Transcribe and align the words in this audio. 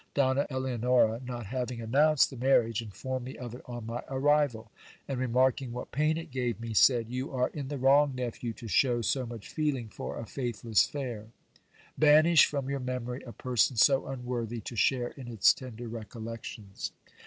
Donna 0.15 0.47
Eleonora, 0.49 1.21
not 1.23 1.45
having 1.45 1.79
announced 1.79 2.31
the 2.31 2.35
marriage, 2.35 2.81
informed 2.81 3.23
me 3.23 3.37
of 3.37 3.53
it 3.53 3.61
on 3.67 3.85
my 3.85 4.01
arrival; 4.09 4.71
and 5.07 5.19
remarking 5.19 5.71
what 5.71 5.91
pain 5.91 6.17
it 6.17 6.31
gave 6.31 6.59
me, 6.59 6.73
said: 6.73 7.07
You 7.07 7.31
are 7.33 7.49
in 7.49 7.67
the 7.67 7.77
wrong, 7.77 8.15
nephew, 8.15 8.51
to 8.53 8.67
shew 8.67 9.03
so 9.03 9.27
much 9.27 9.47
feeling 9.49 9.89
for 9.89 10.17
a 10.17 10.25
faith 10.25 10.63
less 10.65 10.87
fair. 10.87 11.27
Banish 11.99 12.47
from 12.47 12.67
your 12.67 12.79
memory 12.79 13.21
a 13.27 13.31
person 13.31 13.75
so 13.77 14.07
unworthy 14.07 14.59
to 14.61 14.75
share 14.75 15.09
in 15.09 15.27
its 15.27 15.53
tender 15.53 15.87
recollections. 15.87 16.93